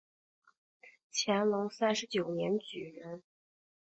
[1.13, 3.21] 乾隆三十九年举人。